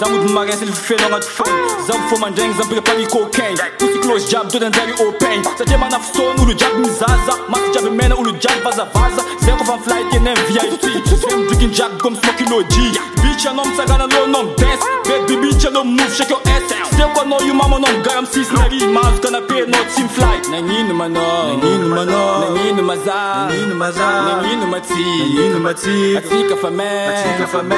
[0.00, 3.60] Zamud marais ele vive longa tufeng zamfuma njengezambikepani cocaine
[4.02, 11.96] close jab todenzela i-open sathemanafuson ulujab mzaza masijabe mena ulujab vazavaza zekovamflight yene-vip sfemdrikin jack
[11.98, 18.22] komsmokiloji bitch yanomsakana lo nomdes baby bitch move, shake your ass no sekonoyu mama nomgaya
[18.22, 23.14] msisinari mazi kanape no team flight nanyini mano nanyini mano nanyini maza
[23.48, 27.76] nanyini maza nanyini mati nanyini mati atika fame atika fame